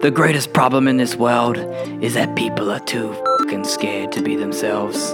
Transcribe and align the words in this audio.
The 0.00 0.12
greatest 0.12 0.52
problem 0.52 0.86
in 0.86 0.96
this 0.96 1.16
world 1.16 1.56
is 2.00 2.14
that 2.14 2.36
people 2.36 2.70
are 2.70 2.78
too 2.78 3.12
fucking 3.40 3.64
scared 3.64 4.12
to 4.12 4.22
be 4.22 4.36
themselves. 4.36 5.08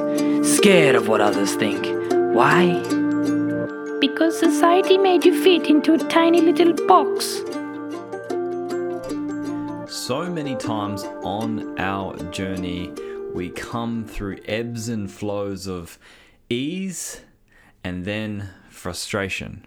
Scared 0.46 0.94
of 0.94 1.08
what 1.08 1.22
others 1.22 1.54
think. 1.54 1.86
Why? 2.34 2.82
Because 3.98 4.38
society 4.38 4.98
made 4.98 5.24
you 5.24 5.42
fit 5.42 5.68
into 5.68 5.94
a 5.94 5.98
tiny 5.98 6.42
little 6.42 6.74
box. 6.86 7.40
So 9.90 10.30
many 10.30 10.54
times 10.54 11.04
on 11.22 11.80
our 11.80 12.18
journey, 12.30 12.92
we 13.32 13.48
come 13.48 14.04
through 14.04 14.40
ebbs 14.44 14.90
and 14.90 15.10
flows 15.10 15.66
of 15.66 15.98
ease 16.50 17.22
and 17.82 18.04
then 18.04 18.50
frustration. 18.68 19.66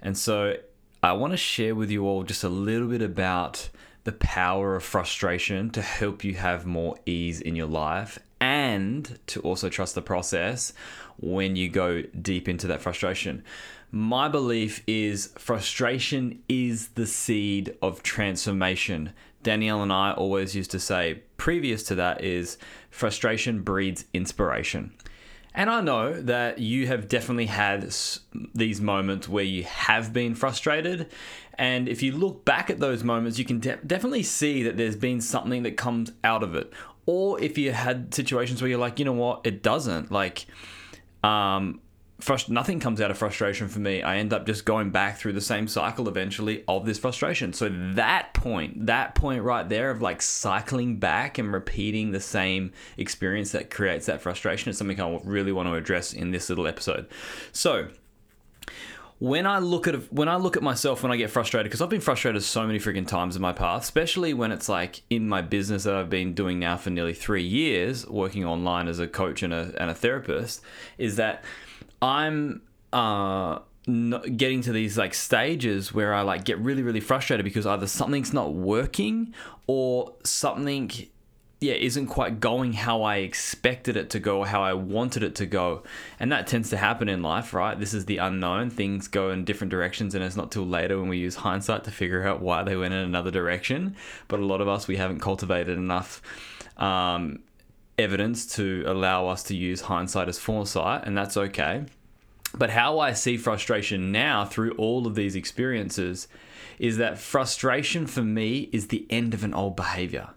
And 0.00 0.16
so 0.16 0.58
I 1.02 1.12
want 1.14 1.32
to 1.32 1.36
share 1.36 1.74
with 1.74 1.90
you 1.90 2.06
all 2.06 2.22
just 2.22 2.44
a 2.44 2.48
little 2.48 2.86
bit 2.86 3.02
about 3.02 3.68
the 4.04 4.12
power 4.12 4.76
of 4.76 4.84
frustration 4.84 5.70
to 5.70 5.82
help 5.82 6.22
you 6.22 6.34
have 6.34 6.66
more 6.66 6.96
ease 7.06 7.40
in 7.40 7.56
your 7.56 7.66
life 7.66 8.18
and 8.40 9.18
to 9.26 9.40
also 9.40 9.68
trust 9.68 9.94
the 9.94 10.02
process 10.02 10.72
when 11.18 11.56
you 11.56 11.68
go 11.68 12.02
deep 12.02 12.48
into 12.48 12.66
that 12.66 12.82
frustration. 12.82 13.42
My 13.90 14.28
belief 14.28 14.82
is 14.86 15.32
frustration 15.38 16.42
is 16.48 16.88
the 16.88 17.06
seed 17.06 17.76
of 17.80 18.02
transformation. 18.02 19.12
Danielle 19.42 19.82
and 19.82 19.92
I 19.92 20.12
always 20.12 20.54
used 20.54 20.70
to 20.72 20.80
say, 20.80 21.22
previous 21.36 21.82
to 21.84 21.94
that, 21.94 22.22
is 22.22 22.58
frustration 22.90 23.62
breeds 23.62 24.04
inspiration. 24.12 24.92
And 25.54 25.70
I 25.70 25.80
know 25.80 26.20
that 26.20 26.58
you 26.58 26.88
have 26.88 27.08
definitely 27.08 27.46
had 27.46 27.94
these 28.54 28.80
moments 28.80 29.28
where 29.28 29.44
you 29.44 29.62
have 29.64 30.12
been 30.12 30.34
frustrated. 30.34 31.10
And 31.56 31.88
if 31.88 32.02
you 32.02 32.10
look 32.12 32.44
back 32.44 32.70
at 32.70 32.80
those 32.80 33.04
moments, 33.04 33.38
you 33.38 33.44
can 33.44 33.60
de- 33.60 33.78
definitely 33.86 34.24
see 34.24 34.64
that 34.64 34.76
there's 34.76 34.96
been 34.96 35.20
something 35.20 35.62
that 35.62 35.76
comes 35.76 36.10
out 36.24 36.42
of 36.42 36.56
it. 36.56 36.72
Or 37.06 37.40
if 37.40 37.56
you 37.56 37.70
had 37.70 38.12
situations 38.12 38.60
where 38.60 38.68
you're 38.68 38.80
like, 38.80 38.98
you 38.98 39.04
know 39.04 39.12
what, 39.12 39.42
it 39.44 39.62
doesn't. 39.62 40.10
Like, 40.10 40.46
um, 41.22 41.80
frust- 42.24 42.48
nothing 42.48 42.80
comes 42.80 43.00
out 43.00 43.10
of 43.10 43.18
frustration 43.18 43.68
for 43.68 43.80
me. 43.80 44.02
I 44.02 44.16
end 44.16 44.32
up 44.32 44.46
just 44.46 44.64
going 44.64 44.90
back 44.90 45.18
through 45.18 45.34
the 45.34 45.40
same 45.40 45.68
cycle 45.68 46.08
eventually 46.08 46.64
of 46.66 46.86
this 46.86 46.98
frustration. 46.98 47.52
So 47.52 47.68
that 47.94 48.32
point, 48.34 48.86
that 48.86 49.14
point 49.14 49.42
right 49.42 49.68
there 49.68 49.90
of 49.90 50.00
like 50.00 50.22
cycling 50.22 50.96
back 50.98 51.38
and 51.38 51.52
repeating 51.52 52.12
the 52.12 52.20
same 52.20 52.72
experience 52.96 53.52
that 53.52 53.70
creates 53.70 54.06
that 54.06 54.22
frustration 54.22 54.70
is 54.70 54.78
something 54.78 55.00
I 55.00 55.20
really 55.24 55.52
want 55.52 55.68
to 55.68 55.74
address 55.74 56.12
in 56.12 56.30
this 56.30 56.48
little 56.48 56.66
episode. 56.66 57.06
So 57.52 57.88
when 59.18 59.46
I 59.46 59.58
look 59.58 59.86
at 59.86 60.12
when 60.12 60.28
I 60.28 60.36
look 60.36 60.56
at 60.56 60.62
myself 60.62 61.02
when 61.02 61.12
I 61.12 61.16
get 61.16 61.30
frustrated 61.30 61.70
because 61.70 61.80
I've 61.80 61.88
been 61.88 62.00
frustrated 62.00 62.42
so 62.42 62.66
many 62.66 62.78
freaking 62.78 63.06
times 63.06 63.36
in 63.36 63.42
my 63.42 63.52
past, 63.52 63.84
especially 63.84 64.34
when 64.34 64.50
it's 64.50 64.68
like 64.68 65.02
in 65.08 65.28
my 65.28 65.40
business 65.40 65.84
that 65.84 65.94
I've 65.94 66.10
been 66.10 66.34
doing 66.34 66.58
now 66.58 66.76
for 66.76 66.90
nearly 66.90 67.14
three 67.14 67.44
years, 67.44 68.06
working 68.06 68.44
online 68.44 68.88
as 68.88 68.98
a 68.98 69.06
coach 69.06 69.42
and 69.42 69.52
a 69.52 69.72
and 69.78 69.90
a 69.90 69.94
therapist, 69.94 70.62
is 70.98 71.16
that 71.16 71.44
I'm 72.04 72.60
uh, 72.92 73.60
getting 73.86 74.60
to 74.62 74.72
these 74.72 74.98
like 74.98 75.14
stages 75.14 75.92
where 75.94 76.12
I 76.12 76.20
like 76.20 76.44
get 76.44 76.58
really 76.58 76.82
really 76.82 77.00
frustrated 77.00 77.44
because 77.44 77.66
either 77.66 77.86
something's 77.86 78.32
not 78.34 78.52
working 78.52 79.32
or 79.66 80.12
something 80.22 80.90
yeah 81.60 81.72
isn't 81.72 82.08
quite 82.08 82.40
going 82.40 82.74
how 82.74 83.02
I 83.02 83.16
expected 83.16 83.96
it 83.96 84.10
to 84.10 84.20
go 84.20 84.40
or 84.40 84.46
how 84.46 84.62
I 84.62 84.74
wanted 84.74 85.22
it 85.22 85.34
to 85.36 85.46
go. 85.46 85.82
And 86.20 86.30
that 86.30 86.46
tends 86.46 86.68
to 86.70 86.76
happen 86.76 87.08
in 87.08 87.22
life, 87.22 87.54
right? 87.54 87.80
This 87.80 87.94
is 87.94 88.04
the 88.04 88.18
unknown. 88.18 88.68
Things 88.68 89.08
go 89.08 89.30
in 89.30 89.46
different 89.46 89.70
directions 89.70 90.14
and 90.14 90.22
it's 90.22 90.36
not 90.36 90.52
till 90.52 90.66
later 90.66 91.00
when 91.00 91.08
we 91.08 91.16
use 91.16 91.36
hindsight 91.36 91.84
to 91.84 91.90
figure 91.90 92.26
out 92.26 92.42
why 92.42 92.64
they 92.64 92.76
went 92.76 92.92
in 92.92 93.00
another 93.00 93.30
direction. 93.30 93.96
But 94.28 94.40
a 94.40 94.44
lot 94.44 94.60
of 94.60 94.68
us 94.68 94.86
we 94.86 94.96
haven't 94.96 95.20
cultivated 95.20 95.78
enough 95.78 96.20
um, 96.76 97.40
evidence 97.98 98.46
to 98.56 98.84
allow 98.86 99.28
us 99.28 99.42
to 99.44 99.56
use 99.56 99.82
hindsight 99.82 100.28
as 100.28 100.38
foresight, 100.38 101.02
and 101.04 101.16
that's 101.16 101.36
okay. 101.36 101.84
But 102.56 102.70
how 102.70 103.00
I 103.00 103.12
see 103.12 103.36
frustration 103.36 104.12
now 104.12 104.44
through 104.44 104.72
all 104.72 105.06
of 105.06 105.14
these 105.14 105.34
experiences 105.34 106.28
is 106.78 106.96
that 106.98 107.18
frustration 107.18 108.06
for 108.06 108.22
me 108.22 108.68
is 108.72 108.88
the 108.88 109.06
end 109.10 109.34
of 109.34 109.44
an 109.44 109.54
old 109.54 109.76
behavior. 109.76 110.30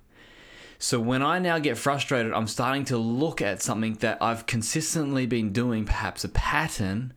So 0.80 1.00
when 1.00 1.24
I 1.24 1.40
now 1.40 1.58
get 1.58 1.78
frustrated, 1.78 2.34
I'm 2.34 2.48
starting 2.48 2.86
to 2.86 2.98
look 2.98 3.42
at 3.42 3.62
something 3.62 3.96
that 3.96 4.22
I've 4.22 4.46
consistently 4.46 5.26
been 5.26 5.52
doing, 5.52 5.86
perhaps 5.86 6.24
a 6.24 6.30
pattern 6.30 7.14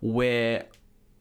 where 0.00 0.66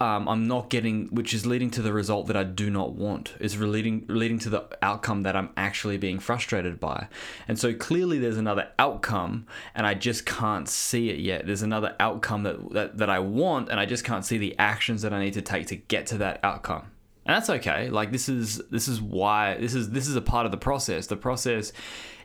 um, 0.01 0.27
I'm 0.27 0.47
not 0.47 0.71
getting, 0.71 1.09
which 1.09 1.31
is 1.31 1.45
leading 1.45 1.69
to 1.71 1.81
the 1.83 1.93
result 1.93 2.25
that 2.25 2.35
I 2.35 2.43
do 2.43 2.71
not 2.71 2.93
want. 2.93 3.35
Is 3.39 3.59
leading 3.59 4.05
leading 4.07 4.39
to 4.39 4.49
the 4.49 4.67
outcome 4.81 5.21
that 5.21 5.35
I'm 5.35 5.51
actually 5.55 5.97
being 5.97 6.17
frustrated 6.17 6.79
by. 6.79 7.07
And 7.47 7.59
so 7.59 7.71
clearly, 7.75 8.17
there's 8.17 8.37
another 8.37 8.69
outcome, 8.79 9.45
and 9.75 9.85
I 9.85 9.93
just 9.93 10.25
can't 10.25 10.67
see 10.67 11.11
it 11.11 11.19
yet. 11.19 11.45
There's 11.45 11.61
another 11.61 11.95
outcome 11.99 12.41
that 12.43 12.73
that, 12.73 12.97
that 12.97 13.09
I 13.11 13.19
want, 13.19 13.69
and 13.69 13.79
I 13.79 13.85
just 13.85 14.03
can't 14.03 14.25
see 14.25 14.39
the 14.39 14.57
actions 14.57 15.03
that 15.03 15.13
I 15.13 15.23
need 15.23 15.33
to 15.33 15.41
take 15.43 15.67
to 15.67 15.75
get 15.75 16.07
to 16.07 16.17
that 16.17 16.39
outcome. 16.41 16.87
And 17.27 17.35
that's 17.35 17.51
okay. 17.51 17.91
Like 17.91 18.11
this 18.11 18.27
is 18.27 18.57
this 18.71 18.87
is 18.87 18.99
why 18.99 19.57
this 19.57 19.75
is 19.75 19.91
this 19.91 20.07
is 20.07 20.15
a 20.15 20.21
part 20.21 20.47
of 20.47 20.51
the 20.51 20.57
process. 20.57 21.05
The 21.05 21.15
process 21.15 21.73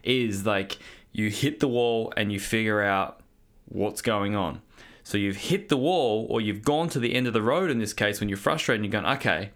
is 0.02 0.46
like 0.46 0.78
you 1.12 1.28
hit 1.28 1.60
the 1.60 1.68
wall 1.68 2.10
and 2.16 2.32
you 2.32 2.40
figure 2.40 2.80
out 2.80 3.20
what's 3.68 4.00
going 4.00 4.34
on 4.34 4.62
so 5.06 5.16
you've 5.16 5.36
hit 5.36 5.68
the 5.68 5.76
wall 5.76 6.26
or 6.28 6.40
you've 6.40 6.64
gone 6.64 6.88
to 6.88 6.98
the 6.98 7.14
end 7.14 7.28
of 7.28 7.32
the 7.32 7.40
road 7.40 7.70
in 7.70 7.78
this 7.78 7.92
case 7.92 8.18
when 8.18 8.28
you're 8.28 8.36
frustrated 8.36 8.82
and 8.82 8.92
you're 8.92 9.00
going, 9.00 9.16
okay, 9.16 9.52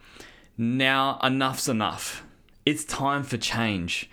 now 0.57 1.19
enough's 1.25 1.69
enough. 1.69 2.23
It's 2.65 2.85
time 2.85 3.25
for 3.25 3.37
change. 3.37 4.09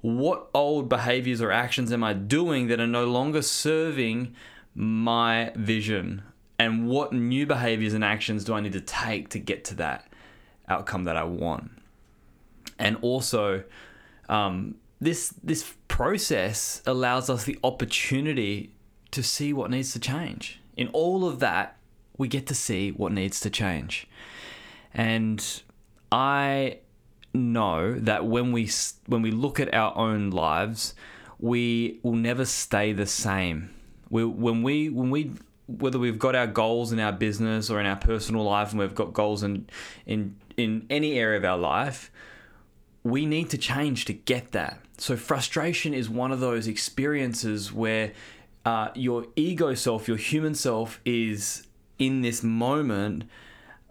What 0.00 0.48
old 0.52 0.88
behaviors 0.88 1.40
or 1.40 1.52
actions 1.52 1.92
am 1.92 2.02
I 2.02 2.12
doing 2.14 2.66
that 2.66 2.80
are 2.80 2.88
no 2.88 3.04
longer 3.04 3.40
serving 3.40 4.34
my 4.74 5.52
vision? 5.54 6.22
And 6.58 6.88
what 6.88 7.12
new 7.12 7.46
behaviors 7.46 7.94
and 7.94 8.02
actions 8.02 8.42
do 8.42 8.54
I 8.54 8.60
need 8.60 8.72
to 8.72 8.80
take 8.80 9.28
to 9.28 9.38
get 9.38 9.62
to 9.66 9.76
that 9.76 10.12
outcome 10.68 11.04
that 11.04 11.16
I 11.16 11.22
want? 11.22 11.70
And 12.80 12.96
also, 13.00 13.62
um, 14.28 14.74
this 15.00 15.28
this 15.44 15.72
process 15.86 16.82
allows 16.84 17.30
us 17.30 17.44
the 17.44 17.60
opportunity 17.62 18.74
to 19.12 19.22
see 19.22 19.52
what 19.52 19.70
needs 19.70 19.92
to 19.92 20.00
change 20.00 20.59
in 20.80 20.88
all 20.88 21.28
of 21.28 21.40
that, 21.40 21.76
we 22.16 22.26
get 22.26 22.46
to 22.46 22.54
see 22.54 22.90
what 22.90 23.12
needs 23.12 23.38
to 23.40 23.50
change. 23.50 24.08
And 24.94 25.44
I 26.10 26.78
know 27.34 27.94
that 27.98 28.24
when 28.24 28.50
we 28.50 28.70
when 29.06 29.20
we 29.20 29.30
look 29.30 29.60
at 29.60 29.72
our 29.74 29.96
own 29.96 30.30
lives, 30.30 30.94
we 31.38 32.00
will 32.02 32.14
never 32.14 32.46
stay 32.46 32.94
the 32.94 33.06
same. 33.06 33.70
We, 34.08 34.24
when 34.24 34.62
we 34.62 34.88
when 34.88 35.10
we 35.10 35.32
whether 35.66 35.98
we've 35.98 36.18
got 36.18 36.34
our 36.34 36.46
goals 36.46 36.92
in 36.92 36.98
our 36.98 37.12
business 37.12 37.68
or 37.68 37.78
in 37.78 37.84
our 37.84 37.96
personal 37.96 38.42
life, 38.44 38.70
and 38.70 38.80
we've 38.80 38.94
got 38.94 39.12
goals 39.12 39.42
in 39.42 39.68
in 40.06 40.36
in 40.56 40.86
any 40.88 41.18
area 41.18 41.36
of 41.36 41.44
our 41.44 41.58
life, 41.58 42.10
we 43.04 43.26
need 43.26 43.50
to 43.50 43.58
change 43.58 44.06
to 44.06 44.14
get 44.14 44.52
that. 44.52 44.80
So 44.96 45.14
frustration 45.14 45.92
is 45.92 46.08
one 46.08 46.32
of 46.32 46.40
those 46.40 46.66
experiences 46.66 47.70
where 47.70 48.12
uh, 48.64 48.88
your 48.94 49.26
ego 49.36 49.74
self, 49.74 50.08
your 50.08 50.16
human 50.16 50.54
self, 50.54 51.00
is 51.04 51.66
in 51.98 52.22
this 52.22 52.42
moment 52.42 53.24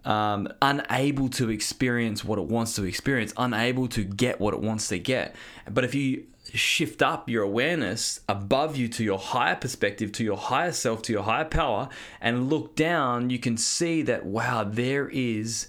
um, 0.04 0.48
unable 0.62 1.28
to 1.28 1.50
experience 1.50 2.24
what 2.24 2.38
it 2.38 2.46
wants 2.46 2.74
to 2.76 2.84
experience, 2.84 3.32
unable 3.36 3.88
to 3.88 4.02
get 4.04 4.40
what 4.40 4.54
it 4.54 4.60
wants 4.60 4.88
to 4.88 4.98
get. 4.98 5.34
But 5.70 5.84
if 5.84 5.94
you 5.94 6.24
shift 6.52 7.02
up 7.02 7.28
your 7.28 7.42
awareness 7.42 8.20
above 8.28 8.76
you 8.76 8.88
to 8.88 9.04
your 9.04 9.18
higher 9.18 9.56
perspective, 9.56 10.10
to 10.12 10.24
your 10.24 10.36
higher 10.36 10.72
self, 10.72 11.02
to 11.02 11.12
your 11.12 11.22
higher 11.22 11.44
power, 11.44 11.88
and 12.20 12.48
look 12.48 12.74
down, 12.74 13.30
you 13.30 13.38
can 13.38 13.56
see 13.56 14.02
that, 14.02 14.24
wow, 14.24 14.64
there 14.64 15.08
is 15.08 15.68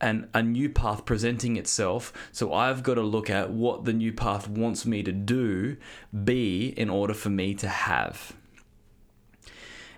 and 0.00 0.28
a 0.34 0.42
new 0.42 0.68
path 0.68 1.04
presenting 1.04 1.56
itself. 1.56 2.12
So 2.32 2.52
I've 2.52 2.82
got 2.82 2.94
to 2.94 3.02
look 3.02 3.30
at 3.30 3.50
what 3.50 3.84
the 3.84 3.92
new 3.92 4.12
path 4.12 4.48
wants 4.48 4.84
me 4.86 5.02
to 5.02 5.12
do, 5.12 5.76
be 6.24 6.68
in 6.68 6.90
order 6.90 7.14
for 7.14 7.30
me 7.30 7.54
to 7.54 7.68
have. 7.68 8.34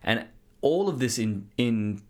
And 0.02 0.26
all 0.60 0.88
of 0.88 0.98
this 0.98 1.18
in 1.18 1.50
in 1.56 2.02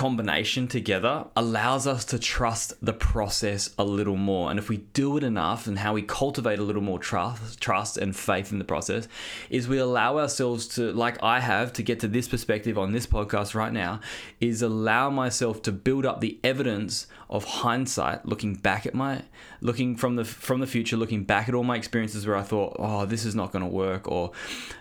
combination 0.00 0.66
together 0.66 1.26
allows 1.36 1.86
us 1.86 2.06
to 2.06 2.18
trust 2.18 2.72
the 2.80 2.94
process 2.94 3.68
a 3.78 3.84
little 3.84 4.16
more. 4.16 4.48
And 4.48 4.58
if 4.58 4.70
we 4.70 4.78
do 4.94 5.18
it 5.18 5.22
enough 5.22 5.66
and 5.66 5.78
how 5.78 5.92
we 5.92 6.00
cultivate 6.00 6.58
a 6.58 6.62
little 6.62 6.80
more 6.80 6.98
trust, 6.98 7.60
trust 7.60 7.98
and 7.98 8.16
faith 8.16 8.50
in 8.50 8.58
the 8.58 8.64
process 8.64 9.08
is 9.50 9.68
we 9.68 9.76
allow 9.76 10.16
ourselves 10.16 10.66
to 10.68 10.90
like 10.94 11.22
I 11.22 11.40
have 11.40 11.74
to 11.74 11.82
get 11.82 12.00
to 12.00 12.08
this 12.08 12.28
perspective 12.28 12.78
on 12.78 12.92
this 12.92 13.06
podcast 13.06 13.54
right 13.54 13.74
now 13.74 14.00
is 14.40 14.62
allow 14.62 15.10
myself 15.10 15.60
to 15.64 15.70
build 15.70 16.06
up 16.06 16.22
the 16.22 16.40
evidence 16.42 17.06
of 17.28 17.44
hindsight 17.44 18.24
looking 18.24 18.54
back 18.54 18.86
at 18.86 18.94
my 18.94 19.22
looking 19.60 19.96
from 19.96 20.16
the 20.16 20.24
from 20.24 20.60
the 20.60 20.66
future 20.66 20.96
looking 20.96 21.24
back 21.24 21.46
at 21.46 21.54
all 21.54 21.62
my 21.62 21.76
experiences 21.76 22.26
where 22.26 22.36
I 22.36 22.42
thought 22.42 22.76
oh 22.78 23.04
this 23.04 23.26
is 23.26 23.34
not 23.34 23.52
going 23.52 23.64
to 23.64 23.70
work 23.70 24.08
or 24.08 24.32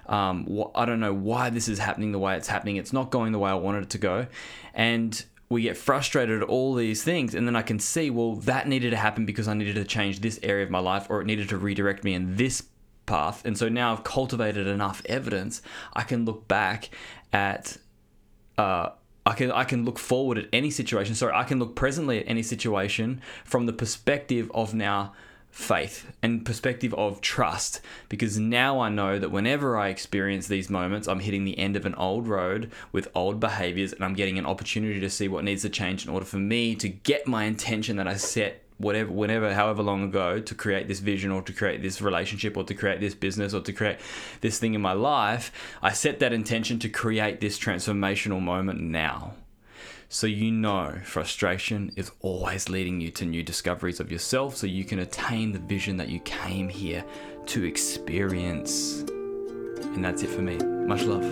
um, 0.07 0.47
I 0.73 0.85
don't 0.85 1.01
know 1.01 1.13
why 1.13 1.49
this 1.49 1.67
is 1.67 1.77
happening 1.77 2.13
the 2.13 2.19
way 2.19 2.37
it's 2.37 2.47
happening 2.47 2.77
it's 2.77 2.93
not 2.93 3.11
going 3.11 3.33
the 3.33 3.39
way 3.39 3.51
I 3.51 3.55
wanted 3.55 3.83
it 3.83 3.89
to 3.91 3.97
go 3.97 4.27
and 4.73 5.08
we 5.49 5.63
get 5.63 5.75
frustrated 5.75 6.41
at 6.41 6.47
all 6.47 6.73
these 6.73 7.03
things 7.03 7.33
and 7.33 7.47
then 7.47 7.55
i 7.55 7.61
can 7.61 7.79
see 7.79 8.09
well 8.09 8.35
that 8.35 8.67
needed 8.67 8.91
to 8.91 8.97
happen 8.97 9.25
because 9.25 9.47
i 9.47 9.53
needed 9.53 9.75
to 9.75 9.83
change 9.83 10.19
this 10.19 10.39
area 10.43 10.63
of 10.63 10.69
my 10.69 10.79
life 10.79 11.07
or 11.09 11.21
it 11.21 11.25
needed 11.25 11.49
to 11.49 11.57
redirect 11.57 12.03
me 12.03 12.13
in 12.13 12.35
this 12.35 12.63
path 13.05 13.43
and 13.45 13.57
so 13.57 13.67
now 13.67 13.91
i've 13.91 14.03
cultivated 14.03 14.67
enough 14.67 15.01
evidence 15.07 15.61
i 15.93 16.03
can 16.03 16.25
look 16.25 16.47
back 16.47 16.89
at 17.33 17.77
uh, 18.57 18.89
I 19.25 19.33
can 19.33 19.51
I 19.51 19.63
can 19.63 19.85
look 19.85 19.99
forward 19.99 20.37
at 20.37 20.45
any 20.51 20.71
situation. 20.71 21.13
Sorry, 21.13 21.33
I 21.33 21.43
can 21.43 21.59
look 21.59 21.75
presently 21.75 22.19
at 22.19 22.27
any 22.27 22.41
situation 22.41 23.21
from 23.45 23.67
the 23.67 23.73
perspective 23.73 24.51
of 24.55 24.73
now 24.73 25.13
faith 25.51 26.11
and 26.21 26.45
perspective 26.45 26.93
of 26.93 27.21
trust 27.21 27.81
because 28.07 28.37
now 28.37 28.79
I 28.79 28.89
know 28.89 29.19
that 29.19 29.31
whenever 29.31 29.77
I 29.77 29.89
experience 29.89 30.47
these 30.47 30.69
moments, 30.69 31.07
I'm 31.07 31.19
hitting 31.19 31.43
the 31.43 31.57
end 31.57 31.75
of 31.75 31.85
an 31.85 31.95
old 31.95 32.27
road 32.27 32.71
with 32.91 33.09
old 33.15 33.39
behaviors 33.39 33.93
and 33.93 34.03
I'm 34.03 34.13
getting 34.13 34.37
an 34.37 34.45
opportunity 34.45 34.99
to 34.99 35.09
see 35.09 35.27
what 35.27 35.43
needs 35.43 35.63
to 35.63 35.69
change 35.69 36.05
in 36.05 36.11
order 36.11 36.25
for 36.25 36.37
me 36.37 36.75
to 36.75 36.89
get 36.89 37.27
my 37.27 37.45
intention 37.45 37.97
that 37.97 38.07
I 38.07 38.15
set 38.15 38.63
whatever 38.77 39.11
whenever 39.11 39.53
however 39.53 39.83
long 39.83 40.03
ago 40.03 40.39
to 40.39 40.55
create 40.55 40.87
this 40.87 40.99
vision 40.99 41.31
or 41.31 41.41
to 41.41 41.51
create 41.51 41.81
this 41.81 42.01
relationship 42.01 42.55
or 42.55 42.63
to 42.63 42.73
create 42.73 43.01
this 43.01 43.13
business 43.13 43.53
or 43.53 43.59
to 43.59 43.73
create 43.73 43.97
this 44.39 44.57
thing 44.57 44.73
in 44.73 44.79
my 44.79 44.93
life 44.93 45.51
i 45.81 45.91
set 45.91 46.19
that 46.19 46.31
intention 46.31 46.79
to 46.79 46.87
create 46.87 47.41
this 47.41 47.59
transformational 47.59 48.41
moment 48.41 48.79
now 48.79 49.33
so 50.11 50.25
you 50.25 50.51
know 50.51 50.91
frustration 51.03 51.91
is 51.95 52.11
always 52.21 52.67
leading 52.67 52.99
you 52.99 53.11
to 53.11 53.25
new 53.25 53.43
discoveries 53.43 53.99
of 53.99 54.11
yourself 54.11 54.57
so 54.57 54.65
you 54.65 54.83
can 54.83 54.99
attain 54.99 55.51
the 55.51 55.59
vision 55.59 55.97
that 55.97 56.09
you 56.09 56.19
came 56.21 56.67
here 56.67 57.05
to 57.45 57.63
experience. 57.63 59.01
And 59.01 60.03
that's 60.03 60.23
it 60.23 60.31
for 60.31 60.41
me. 60.41 60.57
Much 60.57 61.03
love. 61.03 61.23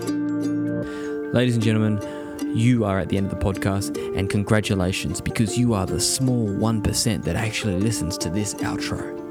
Ladies 1.33 1.55
and 1.55 1.63
gentlemen, 1.63 1.99
you 2.55 2.85
are 2.85 2.99
at 2.99 3.09
the 3.09 3.17
end 3.17 3.31
of 3.31 3.39
the 3.39 3.43
podcast, 3.43 3.97
and 4.15 4.29
congratulations 4.29 5.21
because 5.21 5.57
you 5.57 5.73
are 5.73 5.87
the 5.87 5.99
small 5.99 6.47
1% 6.47 7.23
that 7.23 7.35
actually 7.35 7.79
listens 7.79 8.15
to 8.19 8.29
this 8.29 8.53
outro. 8.55 9.26